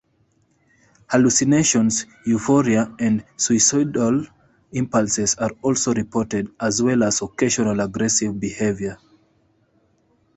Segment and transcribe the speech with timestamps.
[1.09, 4.25] Hallucinations, euphoria, and suicidal
[4.71, 8.97] impulses are also reported, as well as occasional aggressive behavior.